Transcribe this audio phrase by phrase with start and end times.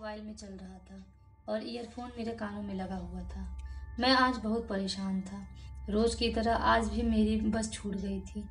[0.00, 3.40] Mobile में चल रहा था और ईयरफोन मेरे कानों में लगा हुआ था।
[4.00, 5.40] मैं आज बहुत परेशान था।
[5.88, 8.44] रोज़ की तरह आज भी मेरी बस छूट गई थी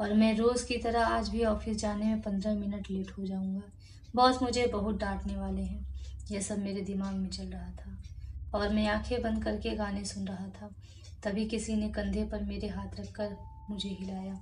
[0.00, 3.62] और मैं रोज़ की तरह आज भी ऑफ़िस जाने में पंद्रह मिनट लेट हो जाऊँगा।
[4.16, 5.94] बॉस मुझे बहुत डांटने वाले हैं।
[6.30, 10.26] यह सब मेरे दिमाग में चल रहा था और मैं आँखें बंद करके गाने सुन
[10.26, 10.70] रहा था।
[11.24, 13.36] तभी किसी ने कंधे पर मेरे हाथ रखकर
[13.70, 14.40] मुझे हिलाया।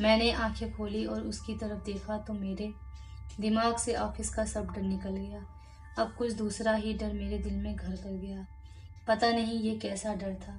[0.00, 2.72] मैंने आँखें खोली और उसकी तरफ़ देखा तो मेरे
[3.40, 5.46] दिमाग से ऑफ़िस का सब डर निकल गया।
[5.98, 8.46] अब कुछ दूसरा ही डर मेरे दिल में घर कर गया।
[9.08, 10.52] पता नहीं ये कैसा डर था,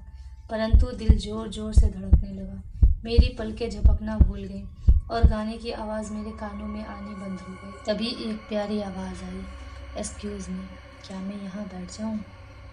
[0.50, 2.62] परंतु दिल ज़ोर ज़ोर से धड़कने लगा।
[3.04, 4.64] मेरी पलकें झपकना भूल गई
[5.12, 9.24] और गाने की आवाज़ मेरे कानों में आनी बंद हो गई। तभी एक प्यारी आवाज़
[9.26, 9.42] आई
[9.98, 10.66] एक्सक्यूज़ मी
[11.06, 12.20] क्या मैं यहाँ बैठ जाऊँ?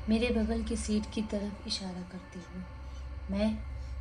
[0.09, 2.65] मेरे बगल की सीट की तरफ़ इशारा करते हुए
[3.31, 3.57] मैं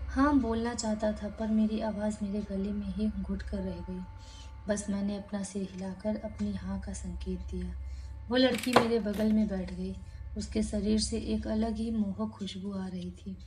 [0.09, 4.01] हाँ बोलना चाहता था, पर मेरी आवाज़ मेरे गले में ही घुट कर रह गई।
[4.67, 7.73] बस मैंने अपना सिर हिलाकर अपनी हाँ का संकेत दिया।
[8.29, 9.95] वो लड़की मेरे बगल में बैठ गई।
[10.37, 13.37] उसके शरीर से एक अलग ही मोहक खुशबू आ रही थी।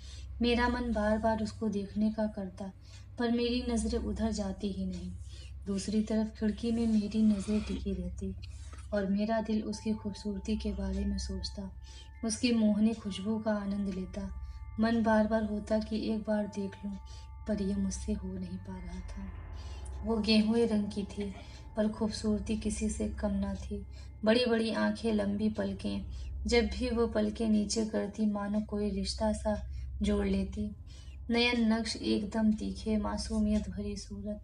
[0.42, 2.72] मेरा मन बार बार उसको देखने का करता,
[3.18, 5.12] पर मेरी नज़रें उधर जाती ही नहीं।
[5.66, 8.34] दूसरी तरफ़ खिड़की में मेरी नज़रें टिकी रहती,
[8.92, 11.70] और मेरा दिल उसकी खूबसूरती के बारे में सोचता।
[12.24, 14.30] उसकी मोहनी खुशबू का आनंद लेता।
[14.80, 16.98] मन बार बार होता कि एक बार देख लूँ,
[17.48, 19.30] पर यह मुझसे हो नहीं पा रहा था।
[20.04, 21.34] वो गेहुए रंग की थी।
[21.78, 23.86] पर खूबसूरती किसी से कम ना थी।
[24.24, 26.04] बड़ी बड़ी आँखें लंबी पलकें,
[26.46, 29.56] जब भी वो पलकें नीचे करती, मानो कोई रिश्ता सा
[30.02, 30.70] जोड़ लेती।
[31.30, 34.42] नयन नक्श एकदम तीखे, मासूमियत भरी सूरत।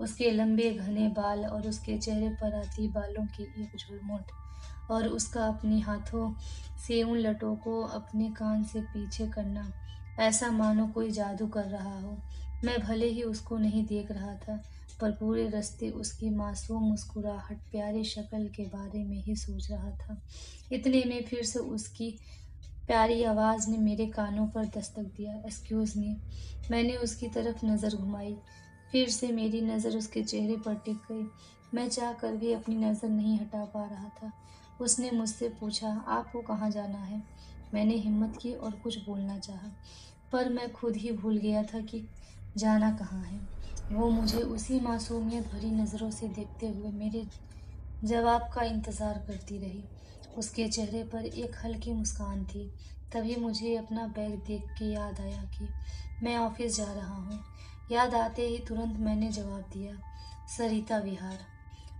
[0.00, 5.46] उसके लंबे घने बाल और उसके चेहरे पर आती बालों की एक झुरमुट और उसका
[5.46, 6.34] अपने हाथों
[6.86, 9.72] से उन लटों को अपने कान से पीछे करना,
[10.18, 12.16] ऐसा मानो कोई जादू कर रहा हो।
[12.64, 14.62] मैं भले ही उसको नहीं देख रहा था
[15.00, 20.22] पर पूरे रास्ते उसकी मासूम मुस्कुराहट, प्यारी शक्ल के बारे में ही सोच रहा था।
[20.72, 22.18] इतने में फिर से उसकी
[22.86, 26.16] प्यारी आवाज़ ने मेरे कानों पर दस्तक दिया। एक्सक्यूज़ मी
[26.70, 28.36] मैंने उसकी तरफ़ नज़र घुमाई।
[28.92, 31.26] फिर से मेरी नज़र उसके चेहरे पर टिक गई।
[31.74, 34.32] मैं चाह कर भी अपनी नज़र नहीं हटा पा रहा था।
[34.80, 37.22] उसने मुझसे पूछा, आपको कहाँ जाना है?
[37.74, 39.70] मैंने हिम्मत की और कुछ बोलना चाहा।
[40.32, 42.08] पर मैं खुद ही भूल गया था कि
[42.56, 43.55] जाना कहाँ है।
[43.92, 47.26] वो मुझे उसी मासूमियत भरी नज़रों से देखते हुए मेरे
[48.04, 49.84] जवाब का इंतज़ार करती रही।
[50.38, 52.70] उसके चेहरे पर एक हल्की मुस्कान थी।
[53.12, 55.68] तभी मुझे अपना बैग देख के याद आया कि
[56.22, 57.40] मैं ऑफ़िस जा रहा हूँ।
[57.92, 59.94] याद आते ही तुरंत मैंने जवाब दिया,
[60.56, 61.38] सरिता विहार।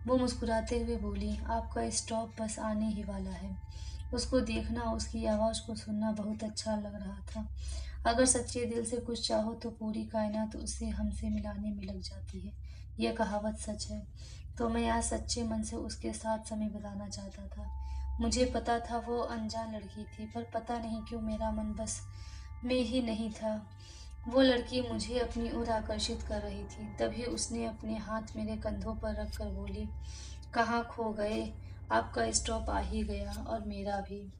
[0.06, 3.56] वो मुस्कुराते हुए बोली, आपका स्टॉप बस आने ही वाला है।
[4.14, 7.48] उसको देखना, उसकी आवाज़ को सुनना बहुत अच्छा लग रहा था।
[8.06, 12.00] अगर सच्चे दिल से कुछ चाहो तो पूरी कायनात तो उसे हमसे मिलाने में लग
[12.00, 12.52] जाती है।
[13.00, 14.06] यह कहावत सच है।
[14.58, 18.98] तो मैं आज सच्चे मन से उसके साथ समय बिताना चाहता था। मुझे पता था
[18.98, 22.00] वो अनजान लड़की थी, पर पता नहीं क्यों मेरा मन बस
[22.64, 23.70] में ही नहीं था।
[24.28, 28.94] वो लड़की मुझे अपनी ओर आकर्षित कर रही थी। तभी उसने अपने हाथ मेरे कंधों
[28.94, 29.88] पर रख कर बोली,
[30.54, 31.52] कहाँ खो गए?
[31.92, 34.32] आपका स्टॉप आ ही गया और मेरा भी।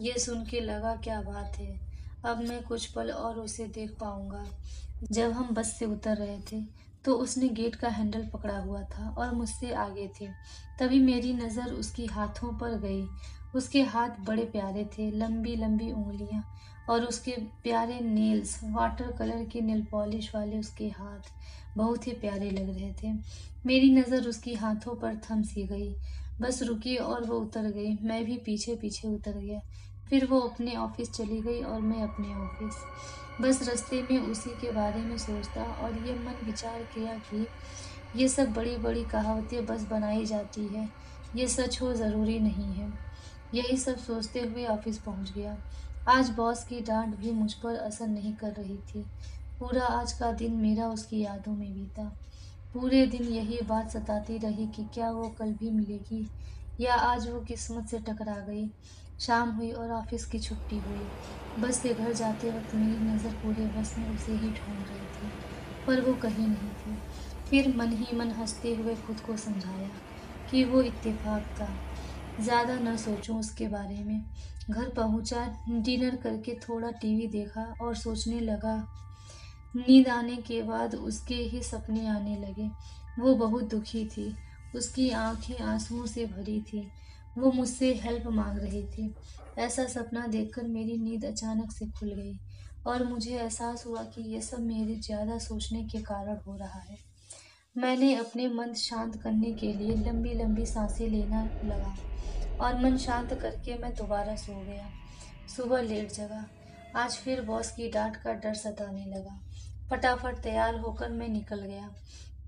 [0.00, 1.89] ये सुन के लगा, क्या बात है?
[2.24, 4.44] अब मैं कुछ पल और उसे देख पाऊँगा।
[5.04, 6.60] जब हम बस से उतर रहे थे
[7.04, 10.26] तो उसने गेट का हैंडल पकड़ा हुआ था और मुझसे आगे थे।
[10.80, 13.04] तभी मेरी नज़र उसकी हाथों पर गई।
[13.54, 16.42] उसके हाथ बड़े प्यारे थे, लंबी लंबी उंगलियाँ
[16.90, 17.32] और उसके
[17.62, 21.30] प्यारे नेल्स वाटर कलर के नेल पॉलिश वाले उसके हाथ
[21.76, 23.12] बहुत ही प्यारे लग रहे थे।
[23.66, 25.94] मेरी नज़र उसकी हाथों पर थम सी गई।
[26.40, 29.60] बस रुकी और वो उतर गई। मैं भी पीछे पीछे उतर गया।
[30.10, 32.76] फिर वो अपने ऑफ़िस चली गई और मैं अपने ऑफ़िस।
[33.40, 37.46] बस रास्ते में उसी के बारे में सोचता और ये मन विचार किया कि
[38.16, 40.88] ये सब बड़ी बड़ी कहावतें बस बनाई जाती है।
[41.36, 42.92] ये सच हो ज़रूरी नहीं है।
[43.54, 45.56] यही सब सोचते हुए ऑफ़िस पहुँच गया।
[46.08, 49.02] आज बॉस की डांट भी मुझ पर असर नहीं कर रही थी।
[49.60, 52.04] पूरा आज का दिन मेरा उसकी यादों में बीता।
[52.74, 56.26] पूरे दिन यही बात सताती रही कि क्या वो कल भी मिलेगी
[56.80, 58.70] या आज वो किस्मत से टकरा गई।
[59.20, 63.66] शाम हुई और ऑफ़िस की छुट्टी हुई। बस से घर जाते वक्त मेरी नज़र पूरे
[63.66, 65.30] बस में उसे ही ढूंढ रही थी,
[65.86, 66.96] पर वो कहीं नहीं थी।
[67.50, 69.90] फिर मन ही मन हँसते हुए खुद को समझाया
[70.50, 71.68] कि वो इत्तेफाक था।
[72.40, 74.24] ज़्यादा न सोचूं उसके बारे में।
[74.70, 78.76] घर पहुँचा, डिनर करके थोड़ा टीवी देखा और सोचने लगा।
[79.76, 82.70] नींद आने के बाद उसके ही सपने आने लगे।
[83.18, 84.34] वो बहुत दुखी थी।
[84.76, 86.88] उसकी आँखें आंसुओं से भरी थी।
[87.38, 89.14] वो मुझसे हेल्प मांग रही थी।
[89.58, 92.38] ऐसा सपना देखकर मेरी नींद अचानक से खुल गई
[92.86, 96.98] और मुझे एहसास हुआ कि यह सब मेरे ज़्यादा सोचने के कारण हो रहा है।
[97.76, 101.94] मैंने अपने मन शांत करने के लिए लंबी लंबी साँसें लेना लगा
[102.60, 104.88] और मन शांत करके मैं दोबारा सो गया।
[105.56, 106.44] सुबह लेट जगा।
[106.96, 109.40] आज फिर बॉस की डांट का डर सताने लगा।
[109.90, 111.88] फटाफट तैयार होकर मैं निकल गया।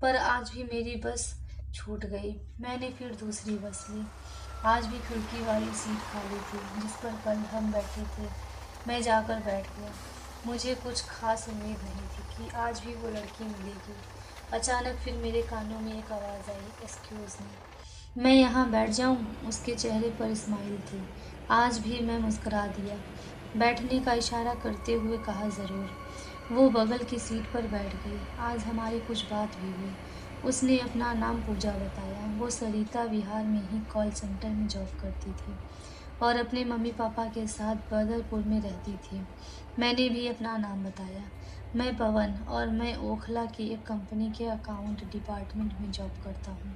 [0.01, 1.33] पर आज भी मेरी बस
[1.75, 4.03] छूट गई। मैंने फिर दूसरी बस ली।
[4.65, 8.29] आज भी खिड़की वाली सीट खाली थी, जिस पर कल हम बैठे थे।
[8.87, 9.91] मैं जाकर बैठ गया।
[10.45, 13.95] मुझे कुछ खास उम्मीद नहीं थी कि आज भी वो लड़की मिलेगी।
[14.53, 19.41] अचानक फिर मेरे कानों में एक आवाज़ आई एक्सक्यूज़ मी मैं यहाँ बैठ जाऊँ?
[19.47, 21.09] उसके चेहरे पर स्माइल थी।
[21.51, 22.95] आज भी मैं मुस्करा दिया।
[23.59, 25.89] बैठने का इशारा करते हुए कहा, ज़रूर.
[26.51, 29.95] वो बगल की सीट पर बैठ गई। आज हमारी कुछ बात भी हुई।
[30.45, 35.31] उसने अपना नाम पूजा बताया। वो सरिता विहार में ही कॉल सेंटर में जॉब करती
[35.31, 35.55] थी
[36.21, 39.21] और अपने मम्मी पापा के साथ बदरपुर में रहती थी।
[39.79, 41.23] मैंने भी अपना नाम बताया।
[41.75, 46.75] मैं पवन और मैं ओखला की एक कंपनी के अकाउंट डिपार्टमेंट में जॉब करता हूँ।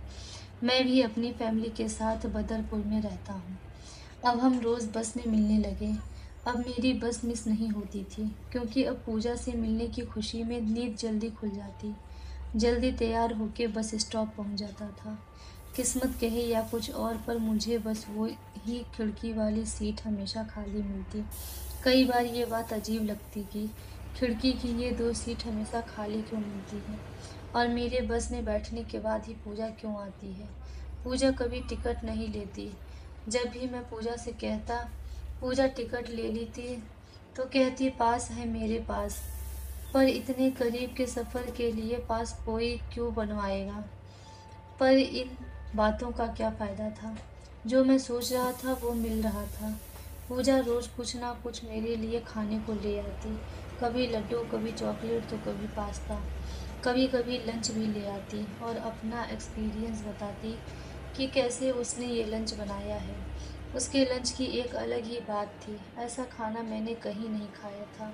[0.63, 3.57] मैं भी अपनी फैमिली के साथ बदरपुर में रहता हूँ।
[4.25, 5.93] अब हम रोज़ बस में मिलने लगे।
[6.47, 10.59] अब मेरी बस मिस नहीं होती थी, क्योंकि अब पूजा से मिलने की खुशी में
[10.61, 11.93] नींद जल्दी खुल जाती।
[12.57, 15.19] जल्दी तैयार होकर बस स्टॉप पहुँच जाता था।
[15.75, 18.25] किस्मत कहे या कुछ और, पर मुझे बस वो
[18.57, 21.23] ही खिड़की वाली सीट हमेशा खाली मिलती।
[21.83, 23.69] कई बार ये बात अजीब लगती कि
[24.19, 26.99] खिड़की की ये दो सीट हमेशा खाली क्यों मिलती है?
[27.55, 30.49] और मेरे बस में बैठने के बाद ही पूजा क्यों आती है?
[31.03, 32.73] पूजा कभी टिकट नहीं लेती।
[33.29, 34.91] जब भी मैं पूजा से कहता,
[35.41, 36.83] पूजा टिकट ले लेती
[37.35, 39.36] तो कहती, पास है मेरे पास।
[39.93, 43.83] पर इतने करीब के सफ़र के लिए पास कोई क्यों बनवाएगा?
[44.79, 45.29] पर इन
[45.75, 47.17] बातों का क्या फ़ायदा था?
[47.67, 49.79] जो मैं सोच रहा था वो मिल रहा था।
[50.29, 53.37] पूजा रोज़ कुछ ना कुछ मेरे लिए खाने को ले आती।
[53.81, 56.23] कभी लड्डू, कभी चॉकलेट तो कभी पास्ता।
[56.83, 60.57] कभी कभी लंच भी ले आती और अपना एक्सपीरियंस बताती
[61.17, 63.26] कि कैसे उसने ये लंच बनाया है।
[63.77, 68.13] उसके लंच की एक अलग ही बात थी। ऐसा खाना मैंने कहीं नहीं खाया था।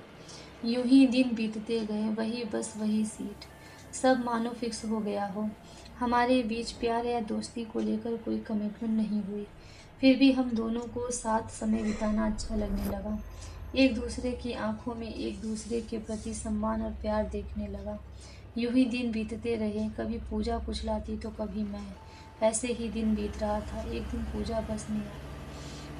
[0.64, 3.44] यूँ ही दिन बीतते गए, वही बस वही सीट।
[3.94, 5.50] सब मानो फिक्स हो गया हो।
[5.98, 9.46] हमारे बीच प्यार या दोस्ती को लेकर कोई कमिटमेंट नहीं हुई।
[10.00, 13.18] फिर भी हम दोनों को साथ समय बिताना अच्छा लगने लगा।
[13.76, 17.98] एक दूसरे की आँखों में एक दूसरे के प्रति सम्मान और प्यार देखने लगा।
[18.58, 21.94] यूँ ही दिन बीतते रहे, कभी पूजा कुछ लाती तो कभी मैं।
[22.42, 25.33] ऐसे ही दिन बीत रहा था। एक दिन पूजा बस नहीं आई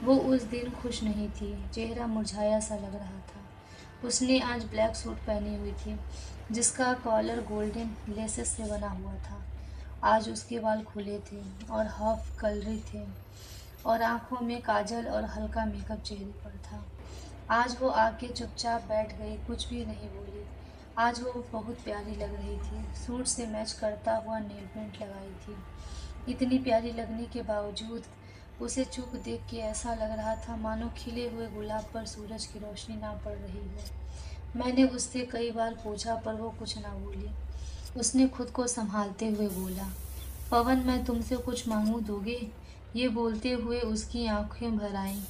[0.05, 3.41] वो उस दिन खुश नहीं थी। चेहरा मुरझाया सा लग रहा था।
[4.05, 6.01] उसने आज ब्लैक सूट पहनी हुई थी,
[6.53, 9.43] जिसका कॉलर गोल्डन लेसेस से बना हुआ था।
[10.05, 13.06] आज उसके बाल खुले थे और हाफ़ कलरी थे
[13.87, 16.85] और आँखों में काजल और हल्का मेकअप चेहरे पर था।
[17.51, 20.47] आज वो आके चुपचाप बैठ गई, कुछ भी नहीं बोली।
[20.99, 25.31] आज वो बहुत प्यारी लग रही थी। सूट से मैच करता हुआ नेल पेंट लगाई
[25.31, 25.56] थी।
[26.33, 28.03] इतनी प्यारी लगने के बावजूद
[28.62, 32.59] उसे चुप देख के ऐसा लग रहा था मानो खिले हुए गुलाब पर सूरज की
[32.59, 33.81] रोशनी ना पड़ रही हो।
[34.56, 37.31] मैंने उससे कई बार पूछा, पर वो कुछ ना बोली।
[38.01, 39.91] उसने खुद को संभालते हुए बोला,
[40.51, 42.51] पवन, मैं तुमसे कुछ मांगू दोगे?
[42.97, 45.21] ये बोलते हुए उसकी आँखें भर आईं।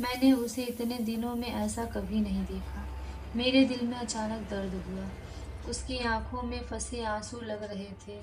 [0.00, 2.86] मैंने उसे इतने दिनों में ऐसा कभी नहीं देखा।
[3.36, 5.08] मेरे दिल में अचानक दर्द हुआ।
[5.70, 8.20] उसकी आँखों में फंसे आँसू लग रहे थे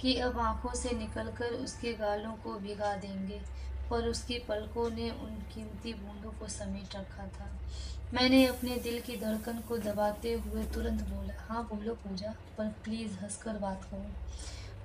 [0.00, 3.40] कि अब आँखों से निकलकर उसके गालों को भिगा देंगे।
[3.94, 7.46] पर उसकी पलकों ने उन कीमती बूंदों को समेट रखा था।
[8.14, 13.12] मैंने अपने दिल की धड़कन को दबाते हुए तुरंत बोला हाँ बोलो पूजा, पर प्लीज़
[13.18, 14.10] हंसकर बात करो।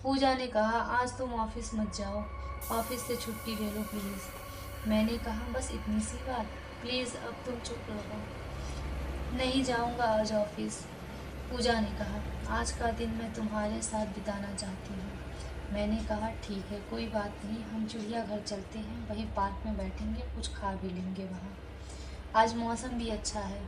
[0.04, 2.24] पूजा ने कहा, आज तुम ऑफ़िस मत जाओ
[2.72, 6.46] ऑफ़िस से छुट्टी ले लो प्लीज़ मैंने कहा, बस इतनी सी बात
[6.82, 10.82] प्लीज़ अब तुम चुप रहो। नहीं जाऊँगा आज ऑफ़िस
[11.52, 12.22] पूजा ने कहा,
[12.60, 15.19] आज का दिन मैं तुम्हारे साथ बिताना चाहती हूँ।
[15.74, 20.22] मैंने कहा, ठीक है, कोई बात नहीं, हम चिड़ियाघर चलते हैं, वहीं पार्क में बैठेंगे,
[20.22, 21.58] कुछ खा भी लेंगे वहाँ।
[22.36, 23.62] आज मौसम भी अच्छा है।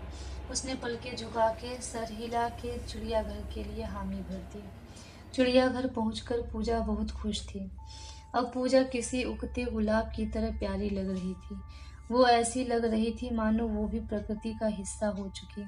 [0.51, 4.63] उसने पलके झुका के सर हिला के चिड़ियाघर के लिए हामी भर दी।
[5.33, 7.71] चिड़ियाघर पहुंचकर पूजा बहुत खुश थी।
[8.35, 11.61] अब पूजा किसी उगते गुलाब की तरह प्यारी लग रही थी।
[12.11, 15.65] वो ऐसी लग रही थी, मानो वो भी प्रकृति का हिस्सा हो चुकी।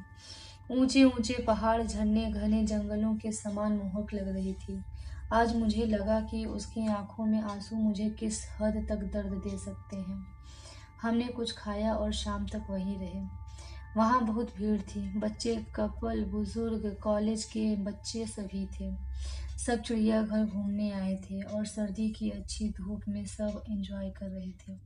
[0.72, 4.84] ऊँचे ऊँचे पहाड़, झरने, घने जंगलों के समान मोहक लग रही थी।
[5.32, 9.96] आज मुझे लगा कि उसकी आँखों में आँसू मुझे किस हद तक दर्द दे सकते
[9.96, 10.27] हैं।
[11.01, 13.22] हमने कुछ खाया और शाम तक वहीं रहे।
[13.98, 18.96] वहाँ बहुत भीड़ थी। बच्चे, कपल, बुज़ुर्ग, कॉलेज के बच्चे सभी थे।
[19.58, 24.51] सब चिड़ियाघर घूमने आए थे और सर्दी की अच्छी धूप में सब एंजॉय कर रहे
[24.51, 24.77] थे।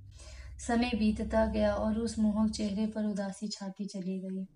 [0.68, 4.48] समय बीतता गया और उस मोहक चेहरे पर उदासी छाती चली गई।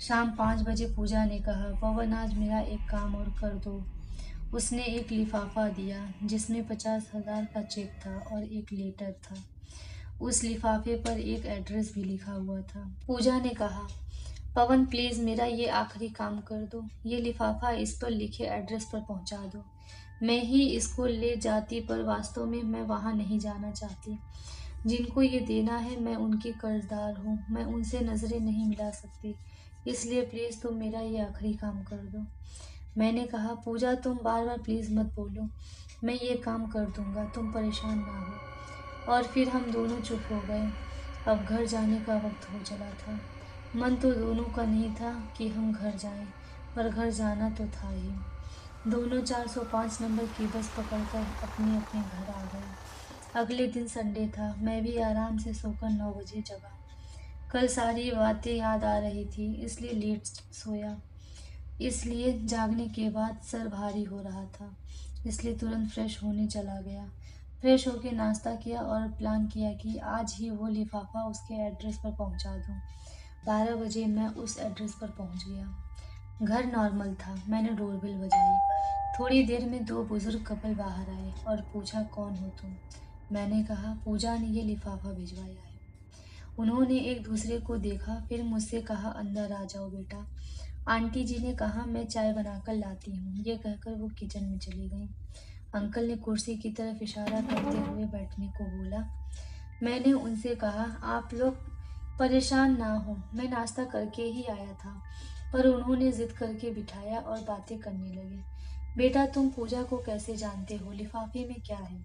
[0.00, 3.99] शाम पाँच बजे पूजा ने कहा, पवन, आज मेरा एक काम और कर दो।
[4.54, 9.36] उसने एक लिफाफा दिया, जिसमें पचास हज़ार का चेक था और एक लेटर था।
[10.20, 13.88] उस लिफाफे पर एक एड्रेस भी लिखा हुआ था। पूजा ने कहा,
[14.56, 19.00] पवन, प्लीज़ मेरा ये आखिरी काम कर दो। ये लिफाफा इस पर लिखे एड्रेस पर
[19.00, 19.64] पहुँचा दो।
[20.22, 24.18] मैं ही इसको ले जाती, पर वास्तव में मैं वहाँ नहीं जाना चाहती।
[24.86, 29.34] जिनको ये देना है, मैं उनकी कर्जदार हूँ। मैं उनसे नज़रें नहीं मिला सकती।
[29.86, 32.26] इसलिए प्लीज़ तुम मेरा ये आखिरी काम कर दो।
[32.98, 35.48] मैंने कहा, पूजा, तुम बार बार प्लीज़ मत बोलो।
[36.04, 38.34] मैं ये काम कर दूँगा, तुम परेशान ना हो।
[39.12, 40.70] और फिर हम दोनों चुप हो गए।
[41.28, 43.20] अब घर जाने का वक्त हो चला था।
[43.76, 46.26] मन तो दोनों का नहीं था कि हम घर जाएँ,
[46.76, 48.10] पर घर जाना तो था ही।
[48.86, 52.64] दोनों 405 नंबर की बस पकड़कर अपने अपने घर आ गए।
[53.34, 56.78] अगले दिन संडे था। मैं भी आराम से सोकर नौ बजे जगा।
[57.50, 61.00] कल सारी बातें याद आ रही थी, इसलिए लेट सोया।
[61.80, 64.74] इसलिए जागने के बाद सर भारी हो रहा था,
[65.26, 67.04] इसलिए तुरंत फ्रेश होने चला गया।
[67.60, 72.14] फ्रेश होकर नाश्ता किया और प्लान किया कि आज ही वो लिफाफा उसके एड्रेस पर
[72.16, 72.76] पहुँचा दूँ।
[73.46, 75.66] बारह बजे मैं उस एड्रेस पर पहुँच गया।
[76.42, 81.60] घर नॉर्मल था, मैंने डोरबेल बजाई। थोड़ी देर में दो बुज़ुर्ग कपल बाहर आए और
[81.72, 82.74] पूछा, कौन हो तुम?
[83.32, 85.69] मैंने कहा, पूजा ने ये लिफाफा भिजवाया है।
[86.60, 90.26] उन्होंने एक दूसरे को देखा, फिर मुझसे कहा, अंदर आ जाओ बेटा।
[90.88, 94.88] आंटी जी ने कहा, मैं चाय बनाकर लाती हूँ। ये कहकर वो किचन में चली
[94.88, 95.08] गई
[95.74, 99.08] अंकल ने कुर्सी की तरफ़ इशारा करते हुए बैठने को बोला।
[99.82, 101.54] मैंने उनसे कहा, आप लोग
[102.18, 105.02] परेशान ना हो, मैं नाश्ता करके ही आया था।
[105.52, 108.40] पर उन्होंने जिद करके बिठाया और बातें करने लगे।
[108.96, 110.92] बेटा, तुम पूजा को कैसे जानते हो?
[110.92, 112.04] लिफाफे में क्या है?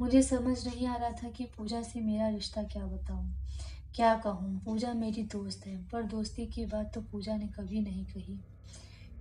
[0.00, 3.34] मुझे समझ नहीं आ रहा था कि पूजा से मेरा रिश्ता क्या बताऊँ।
[3.94, 4.64] क्या कहूँ?
[4.64, 8.40] पूजा मेरी दोस्त है, पर दोस्ती की बात तो पूजा ने कभी नहीं कही।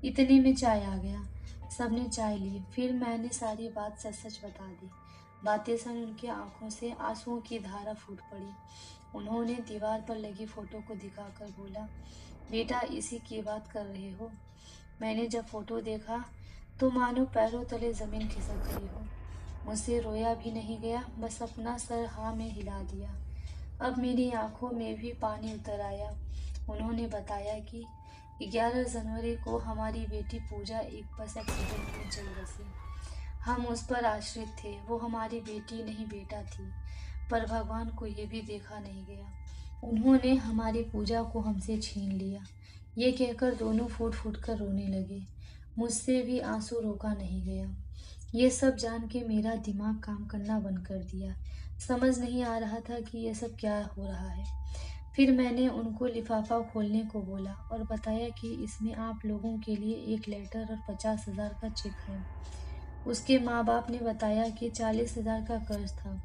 [0.04, 1.28] इतने में चाय आ गया।
[1.78, 4.90] सबने चाय ली। फिर मैंने सारी बात सच सच बता दी।
[5.44, 8.50] बातें सुन उनकी आँखों से आंसुओं की धारा फूट पड़ी।
[9.16, 11.90] उन्होंने दीवार पर लगी फ़ोटो को दिखाकर बोला,
[12.52, 14.32] बेटा, इसी की बात कर रहे हो?
[15.02, 16.26] मैंने जब फ़ोटो देखा
[16.80, 19.06] तो मानो पैरों तले ज़मीन खिसक गई हो।
[19.66, 23.31] मुझसे रोया भी नहीं गया, बस अपना सर हाँ में हिला दिया।
[23.82, 26.10] अब मेरी आँखों में भी पानी उतर आया।
[26.70, 27.86] उन्होंने बताया कि
[28.48, 32.64] 11 जनवरी को हमारी बेटी पूजा एक बस एक्सीडेंट में चल बसी
[33.42, 36.72] हम उस पर आश्रित थे। वो हमारी बेटी नहीं, बेटा थी।
[37.32, 39.28] पर भगवान को ये भी देखा नहीं गया।
[39.84, 42.46] उन्होंने हमारी पूजा को हमसे छीन लिया।
[42.98, 45.22] ये कहकर दोनों फूट फूट कर रोने लगे।
[45.78, 47.76] मुझसे भी आँसू रोका नहीं गया।
[48.36, 51.36] ये सब जान के मेरा दिमाग काम करना बंद कर दिया।
[51.88, 54.46] समझ नहीं आ रहा था कि यह सब क्या हो रहा है।
[55.16, 59.96] फिर मैंने उनको लिफाफा खोलने को बोला और बताया कि इसमें आप लोगों के लिए
[60.16, 62.24] एक लेटर और पचास हज़ार का चेक है।
[63.08, 66.22] उसके माँ बाप ने बताया कि चालीस हज़ार का कर्ज था।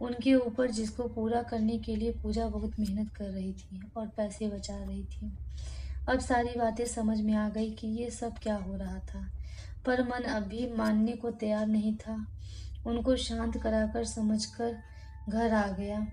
[0.00, 4.48] उनके ऊपर जिसको पूरा करने के लिए पूजा बहुत मेहनत कर रही थी और पैसे
[4.48, 5.30] बचा रही थी।
[6.08, 9.26] अब सारी बातें समझ में आ गई कि ये सब क्या हो रहा था।
[9.86, 12.16] पर मन अभी मानने को तैयार नहीं था।
[12.86, 14.76] उनको शांत कराकर, समझकर
[15.28, 16.06] घर आ गया।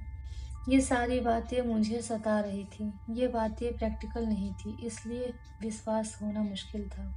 [0.70, 6.42] ये सारी बातें मुझे सता रही थी। ये बातें प्रैक्टिकल नहीं थी, इसलिए विश्वास होना
[6.42, 7.14] मुश्किल था।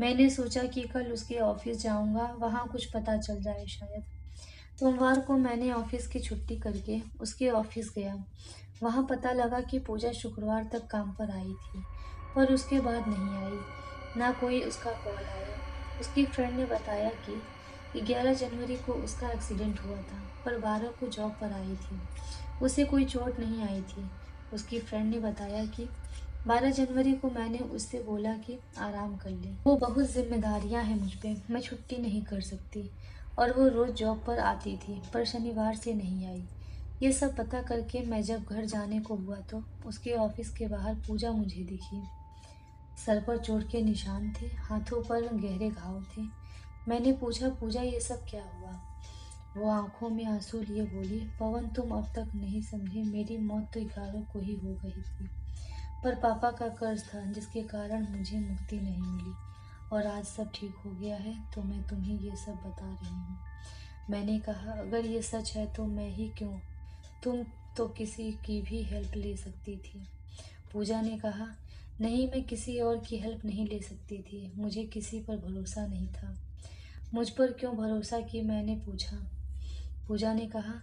[0.00, 4.04] मैंने सोचा कि कल उसके ऑफ़िस जाऊँगा, वहाँ कुछ पता चल जाए शायद।
[4.80, 8.24] सोमवार को मैंने ऑफ़िस की छुट्टी करके उसके ऑफ़िस गया।
[8.82, 11.82] वहाँ पता लगा कि पूजा शुक्रवार तक काम पर आई थी,
[12.36, 13.58] पर उसके बाद नहीं आई।
[14.16, 17.42] ना कोई उसका कॉल आया। उसकी फ्रेंड ने बताया कि
[18.00, 22.00] 11 जनवरी को उसका एक्सीडेंट हुआ था, पर 12 को जॉब पर आई थी।
[22.62, 24.10] उसे कोई चोट नहीं आई थी।
[24.54, 25.88] उसकी फ्रेंड ने बताया कि
[26.46, 31.14] 12 जनवरी को मैंने उससे बोला कि आराम कर ले। वो बहुत जिम्मेदारियाँ हैं मुझ
[31.14, 32.90] पर मैं छुट्टी नहीं कर सकती।
[33.38, 36.44] और वो रोज़ जॉब पर आती थी, पर शनिवार से नहीं आई।
[37.02, 40.94] ये सब पता करके मैं जब घर जाने को हुआ तो उसके ऑफ़िस के बाहर
[40.94, 42.02] पूजा मुझे दिखी।
[43.06, 46.43] सर पर चोट के निशान थे, हाथों पर गहरे घाव थे।
[46.88, 48.80] मैंने पूछा, पूजा, ये सब क्या हुआ?
[49.56, 53.80] वो आँखों में आँसू लिए बोली, पवन, तुम अब तक नहीं समझे, मेरी मौत तो
[53.80, 55.30] ग्यारह को ही हो गई थी।
[56.04, 59.32] पर पापा का कर्ज था, जिसके कारण मुझे मुक्ति नहीं मिली।
[59.92, 63.38] और आज सब ठीक हो गया है तो मैं तुम्हें ये सब बता रही हूँ।
[64.10, 66.58] मैंने कहा, अगर ये सच है तो मैं ही क्यों?
[67.22, 67.44] तुम
[67.76, 70.06] तो किसी की भी हेल्प ले सकती थी।
[70.72, 71.48] पूजा ने कहा,
[72.00, 76.08] नहीं, मैं किसी और की हेल्प नहीं ले सकती थी। मुझे किसी पर भरोसा नहीं
[76.08, 76.43] था।
[77.14, 79.16] मुझ पर क्यों भरोसा कि मैंने पूछा।
[80.08, 80.82] पूजा ने कहा,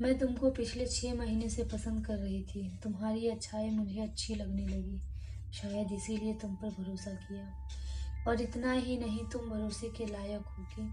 [0.00, 4.66] मैं तुमको पिछले छः महीने से पसंद कर रही थी। तुम्हारी अच्छाई मुझे अच्छी लगने
[4.66, 4.98] लगी।
[5.52, 7.68] शायद इसीलिए तुम पर भरोसा किया।
[8.28, 10.90] और इतना ही नहीं, तुम भरोसे के लायक होगी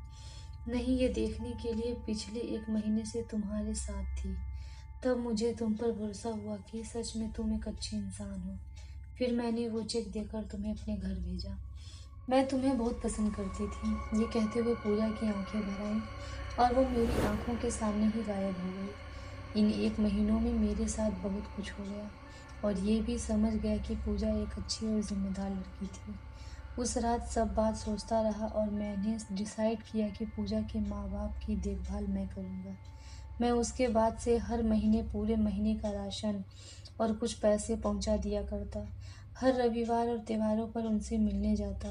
[0.71, 4.35] नहीं ये देखने के लिए पिछले एक महीने से तुम्हारे साथ थी।
[5.03, 8.57] तब मुझे तुम पर भरोसा हुआ कि सच में तुम एक अच्छे इंसान हो।
[9.17, 11.66] फिर मैंने वो चेक देकर तुम्हें अपने घर भेजा।
[12.29, 15.99] मैं तुम्हें बहुत पसंद करती थी। ये कहते हुए पूजा की आँखें भर आई
[16.59, 20.87] और वो मेरी आँखों के सामने ही गायब हो गई। इन एक महीनों में मेरे
[20.87, 22.09] साथ बहुत कुछ हो गया
[22.63, 26.15] और ये भी समझ गया कि पूजा एक अच्छी और जिम्मेदार लड़की थी।
[26.81, 31.39] उस रात सब बात सोचता रहा और मैंने डिसाइड किया कि पूजा के माँ बाप
[31.47, 32.75] की देखभाल मैं करूँगा।
[33.41, 36.43] मैं उसके बाद से हर महीने पूरे महीने का राशन
[36.99, 38.87] और कुछ पैसे पहुँचा दिया करता।
[39.37, 41.89] हर रविवार और त्योहारों पर उनसे मिलने जाता।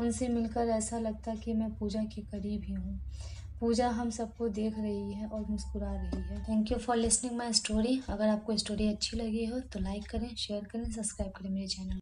[0.00, 2.98] उनसे मिलकर ऐसा लगता कि मैं पूजा के करीब ही हूँ।
[3.60, 7.52] पूजा हम सबको देख रही है और मुस्कुरा रही है। Thank you for listening my
[7.52, 11.66] story अगर आपको स्टोरी अच्छी लगी हो तो लाइक करें शेयर करें सब्सक्राइब करें मेरे
[11.66, 11.98] चैनल